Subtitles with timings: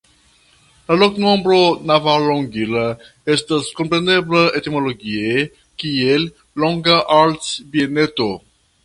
[0.91, 1.57] La loknomo
[1.91, 2.85] "Navalonguilla"
[3.33, 5.45] estas komprenebla etimologie
[5.85, 6.27] kiel
[6.65, 8.31] "Longa Altbieneto".